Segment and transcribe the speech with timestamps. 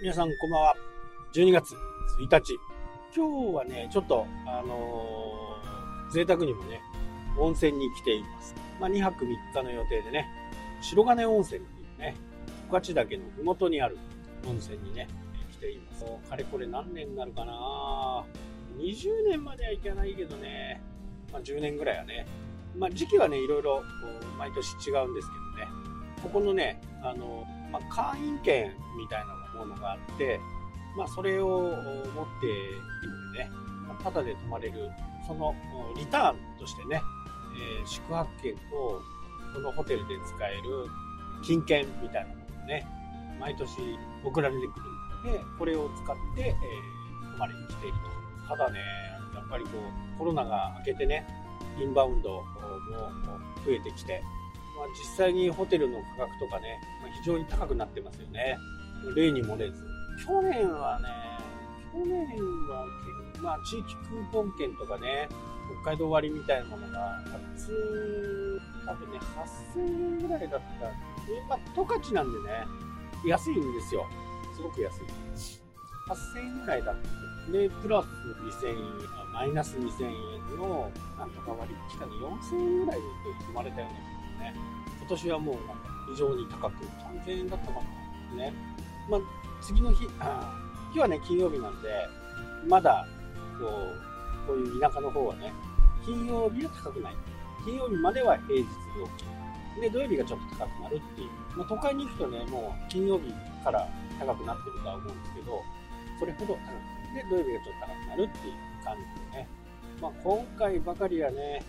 [0.00, 0.76] 皆さんこんばんは。
[1.34, 1.74] 12月
[2.20, 2.56] 1日。
[3.12, 6.80] 今日はね、ちょっと、あのー、贅沢にもね、
[7.36, 8.54] 温泉に来ています。
[8.78, 10.28] まあ、2泊3日の予定でね、
[10.80, 12.14] 白金温泉っていうね、
[12.70, 13.98] 十勝岳の麓にある
[14.48, 15.08] 温泉にね、
[15.50, 16.04] 来ています。
[16.30, 18.24] かれこれ何年になるかな
[18.76, 20.80] 20年まではいかないけどね、
[21.32, 22.24] まあ、10年ぐらいはね、
[22.76, 23.82] まあ、時期はね、いろいろ
[24.38, 25.72] 毎年違うんですけどね、
[26.22, 30.40] ここのね、あの、まあ、会員券みたいなものがあって、
[30.96, 32.50] まあ、それを持ってい
[33.02, 33.50] るのでね、
[34.02, 34.90] ただで泊まれる、
[35.26, 35.54] その
[35.96, 37.00] リターンとしてね、
[37.80, 38.60] えー、宿泊券と、
[39.54, 40.86] このホテルで使える
[41.42, 42.86] 金券みたいなものがね、
[43.40, 43.70] 毎年
[44.24, 47.96] 送られてくるので、これを使って、えー、泊まりに来ている
[48.46, 48.48] と。
[48.48, 48.80] ただね、
[49.34, 49.70] やっぱりこ
[50.14, 51.26] う、コロナが明けてね、
[51.80, 52.42] インバウンドも
[53.64, 54.22] 増えてきて、
[54.78, 58.56] まあ、実際にホテルの価格とかね、まあ、非常に高くなってますよね。
[59.16, 59.84] 例に漏れず。
[60.24, 61.08] 去年はね、
[61.92, 62.26] 去年
[62.68, 62.86] は、
[63.42, 65.28] まあ、地域クーポン券とかね、
[65.82, 67.20] 北海道割みたいなものが、
[67.54, 69.18] 初、多分ね、
[69.74, 70.86] 8000円ぐらいだった。
[71.48, 72.66] まあ、十勝なんでね、
[73.26, 74.06] 安いんですよ。
[74.54, 75.00] すごく安い。
[76.08, 77.52] 8000円ぐらいだった。
[77.52, 78.06] で、プラス
[78.64, 78.76] 2000円、
[79.32, 83.06] マイナス2000円の、なんとか割引かね、4000円ぐらいで
[83.46, 84.54] 生まれたようなね。
[84.98, 85.56] 今年はもう
[86.12, 86.84] 非常に高く、
[87.26, 87.72] 3000円だったか
[88.36, 88.36] な。
[88.36, 88.52] ね。
[89.10, 89.20] まあ、
[89.60, 91.88] 次の日、あ日はね、金曜日なんで、
[92.66, 93.06] まだ、
[93.58, 95.52] こう、こういう田舎の方はね、
[96.04, 97.16] 金曜日は高くない。
[97.64, 98.64] 金曜日までは平日
[98.96, 99.80] 料金。
[99.80, 101.28] で、土曜日がちょっと高くなるっていう。
[101.56, 103.32] まあ、都会に行くとね、もう金曜日
[103.62, 103.86] から
[104.18, 105.62] 高くなってるとは思うんですけど、
[106.18, 109.48] それほど高くで、土曜日がちょっと高くなるっていう感じでね。
[110.00, 111.62] まあ、今回ばかりはね、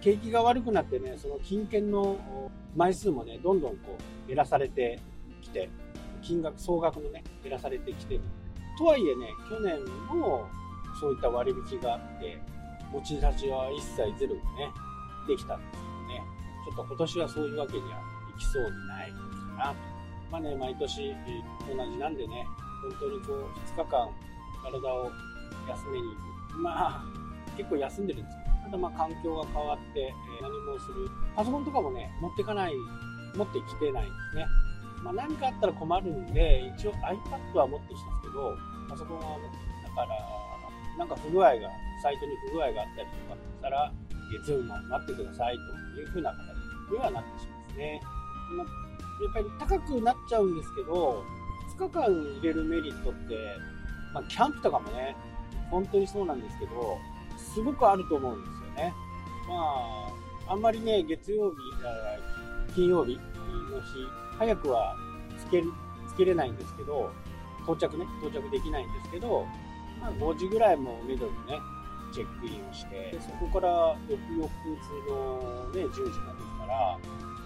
[0.00, 2.16] 景気が悪くなってね、その金券の
[2.76, 5.00] 枚数もね、どんどんこう減らされて
[5.42, 5.70] きて、
[6.22, 8.20] 金額、総額のね、減らされてきてる。
[8.78, 10.46] とはいえね、去年も
[11.00, 12.40] そういった割引があって、
[12.92, 14.40] 持ち出しは一切ゼロでね、
[15.28, 16.22] できたんですけどね、
[16.66, 17.88] ちょっと今年はそういうわけには
[18.36, 19.16] いきそうにないか
[19.56, 19.76] なと。
[20.30, 21.14] まあね、毎年
[21.68, 22.46] 同じなんでね、
[22.82, 24.08] 本当にこう、2日間
[24.62, 25.10] 体を
[25.68, 26.58] 休めに行く。
[26.58, 27.04] まあ、
[27.60, 31.08] 結構休んでるんですただまあ環境が変わって、え何もする。
[31.36, 32.72] パソコンとかもね、持ってかない、
[33.36, 34.46] 持ってきてないんですね。
[35.02, 38.56] まあ、何かあったら困るんで、一応 iPad は持ってきたんですけど、
[38.88, 40.08] パソコンは持ってきたから、
[40.98, 41.70] なんか不具合が、
[42.02, 43.92] サイトに不具合があったりとかしたら、
[44.30, 45.56] 月曜日まで待ってください
[45.94, 48.00] というふうな形にはなってしまうんですね。
[48.56, 51.24] まあ、やっぱり高くなっちゃうんですけど、
[51.76, 53.34] 2日間入れるメリットって、
[54.14, 55.16] まあ、キャンプとかもね、
[55.70, 56.98] 本当にそうなんですけど、
[57.40, 58.94] すごくあると思うんですよね。
[59.48, 59.54] ま
[60.48, 61.56] あ、あんまりね、月曜日、
[62.74, 63.20] 金曜日の
[63.80, 64.08] 日、
[64.38, 64.94] 早くは
[65.38, 65.62] つけ、
[66.08, 67.10] つけれないんですけど、
[67.64, 69.46] 到着ね、到着できないんですけど、
[70.00, 71.58] まあ、5時ぐらいもめどにね、
[72.12, 76.98] チェックインをして、そこから翌々日のね、10時までから、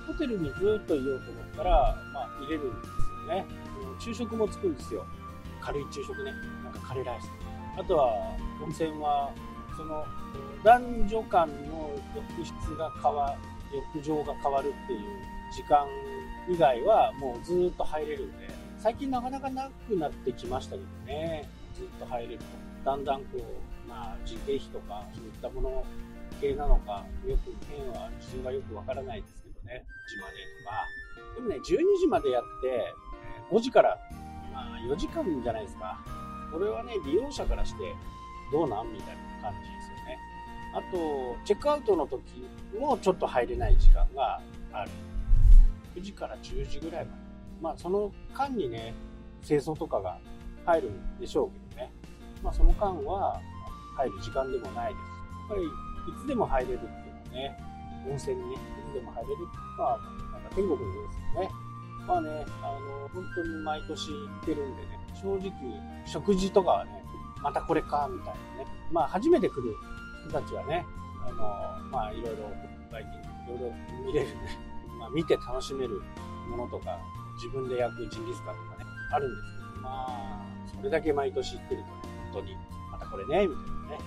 [0.07, 3.47] ホテルにずっといようと思ったら、まあ、入れるんですよね。
[3.99, 5.05] 昼食もつくんですよ。
[5.61, 6.33] 軽い昼食ね。
[6.63, 7.31] なんかカレーライス。
[7.79, 9.31] あとは、温泉は
[9.77, 10.07] その
[10.63, 13.37] 男女間の浴室が変わ
[13.95, 15.01] 浴場が変わるっていう
[15.53, 15.87] 時間
[16.49, 18.49] 以外はもうずっと入れるんで
[18.79, 21.49] 最近なかなかなくなってきましたけどね。
[21.75, 22.45] ずっと入れると。
[22.85, 25.85] だんだんこうまあ人件費とかそういったもの
[26.41, 29.85] 系なのかよく変は基準がよくわからないですけどね。
[30.07, 30.87] 島でとか
[31.37, 32.95] でもね12時までやって
[33.51, 33.99] 5時から
[34.53, 35.99] まあ4時間じゃないですか。
[36.53, 37.95] これはね利用者からして
[38.55, 40.19] どうなんみたいな感じですよね。
[40.73, 42.23] あと、チェックアウトの時
[42.79, 44.41] もちょっと入れない時間が
[44.73, 44.91] ある。
[45.97, 47.23] 9時から10時ぐらいまで。
[47.61, 48.95] まあ、その間にね、
[49.45, 50.21] 清掃とかが
[50.67, 51.93] 入るんでしょうけどね。
[52.45, 53.41] まあ、その間は
[53.97, 55.03] 入る時間でもないです。
[55.03, 55.69] やっぱり、い
[56.25, 57.59] つでも入れるっていうのはね、
[58.09, 58.59] 温泉にね、い
[58.93, 59.37] つでも入れる。
[59.77, 59.99] まあ、
[60.33, 61.51] なんか天国のようですよね。
[62.07, 65.53] まあね、あの、本当に毎年行ってるんでね、正直、
[66.07, 67.05] 食事とかはね、
[67.45, 68.67] またこれか、みたいなね。
[68.91, 69.77] まあ、初めて来る
[70.27, 70.87] 人たちはね、
[71.23, 72.51] あの、まあ、いろいろ、
[72.91, 74.59] バイキング、いろいろ見れるね、
[74.99, 76.01] まあ、見て楽しめる
[76.49, 76.99] ものとか、
[77.37, 80.43] 自分で焼くジンギスカンとかね、あるんですけど、まあ、
[80.75, 81.93] それだけ毎年行ってるとね、
[82.33, 82.57] 本当に、
[82.91, 83.99] またこれね、みたいなね、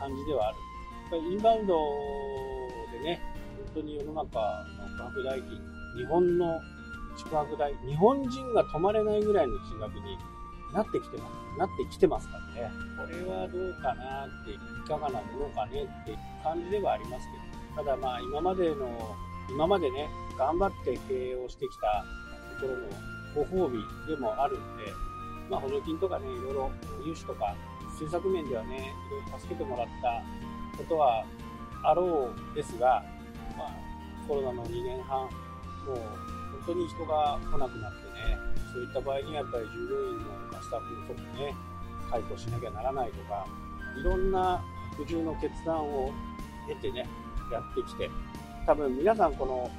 [0.00, 0.58] 感じではある。
[0.58, 1.76] やっぱりインバウンド
[2.92, 3.20] でね、
[3.74, 5.60] 本当に世の中の価格代金、
[5.98, 6.58] 日本の
[7.18, 10.16] 宿泊代、日本人が泊まれないぐらいの金額に
[10.72, 12.70] なってきてます、なってきてますからね。
[12.96, 17.26] これはどうかなって、いかがなものかねって感じではあります
[17.74, 19.16] けど、ただまあ今までの、
[19.50, 22.04] 今までね、頑張って経営をしてきた
[22.60, 24.92] ところのご褒美でもあるんで、
[25.50, 26.70] まあ、補助金とかね、いろいろ
[27.04, 27.54] 融資とか、
[27.92, 30.22] 政策面ではね、いろいろ助けてもらった
[30.76, 31.24] ことは
[31.82, 33.02] あろうですが、
[33.56, 33.70] まあ、
[34.28, 35.30] コロナの2年半、もう
[36.66, 38.47] 本当に人が来なくなってね、
[38.78, 41.54] そういった場合にやっぱり従業員のスタッフのとこね、
[42.10, 43.44] 解雇しなきゃならないとか、
[43.98, 44.62] いろんな
[44.96, 46.12] 苦渋の決断を
[46.68, 47.08] 経てね、
[47.50, 48.08] やってきて、
[48.66, 49.70] 多分皆さんこの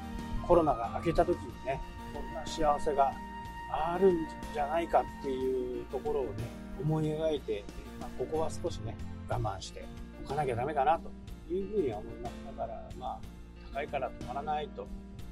[0.46, 1.80] コロナが明けた時にね、
[2.14, 3.14] こんな幸せが
[3.72, 6.32] あるんじゃないかっていうところをね、
[6.82, 7.64] 思い描いて、
[8.02, 8.98] まあ、ここは少しね、
[9.30, 9.86] 我慢して
[10.26, 12.34] おかなきゃダメかなというふうには思います。
[12.58, 13.20] だから、まあ、
[13.74, 14.86] 高いから止まらないと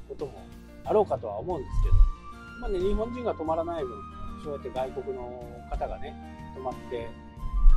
[0.07, 0.41] ことも
[0.85, 2.16] あろうかとは思うんですけど、
[2.59, 4.01] まあね、日本人が止まらない分、
[4.43, 6.13] そうやって外国の方がね、
[6.55, 7.09] 止まって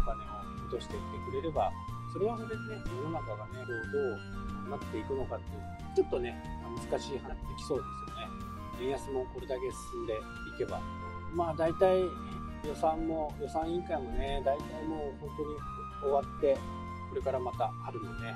[0.02, 1.70] お金を落としていってくれれば、
[2.12, 3.98] それはそれでね、世の中がね、どうど
[4.66, 6.34] うなっていくのかっていう、ちょっとね、
[6.90, 8.28] 難しい話できそうですよね。
[8.82, 9.60] 円安もこれだけ
[9.92, 10.18] 進んでい
[10.58, 10.80] けば。
[11.34, 12.02] まあ大体
[12.66, 15.56] 予算も、予算委員会もね、大体もう本当に
[16.02, 16.56] 終わって、
[17.10, 18.34] これからまた春のね、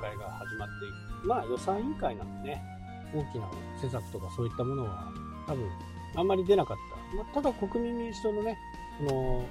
[0.00, 0.88] 国会が始まってい
[1.22, 1.26] く。
[1.26, 2.62] まあ予算委員会なんでね、
[3.12, 3.48] 大きな
[3.80, 5.12] 施策とかそういったものは
[5.50, 5.68] 多分
[6.14, 7.16] あんまり出なかった。
[7.16, 8.56] まあ、ただ国民民主党のね、
[8.98, 9.44] この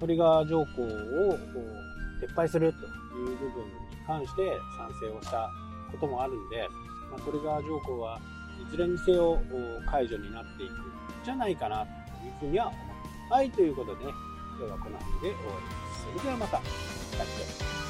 [0.00, 1.38] トリガー条項を
[2.20, 2.78] 撤廃すると
[3.16, 3.70] いう部分に
[4.06, 4.42] 関して
[4.76, 5.48] 賛成をした
[5.92, 6.66] こともあるんで、
[7.10, 8.20] まあ、トリガー条項は
[8.66, 9.38] いずれにせよ
[9.88, 10.74] 解除になっていくん
[11.24, 12.84] じゃないかなというふうには思いま
[13.28, 13.32] す。
[13.32, 14.12] はい、ということでね、
[14.58, 16.02] 今日はこの辺で終わります。
[16.02, 17.85] それではまた。